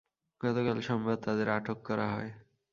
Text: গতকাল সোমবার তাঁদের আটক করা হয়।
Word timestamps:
গতকাল 0.41 0.77
সোমবার 0.81 1.17
তাঁদের 1.21 1.47
আটক 1.49 1.77
করা 1.85 2.07
হয়। 2.13 2.31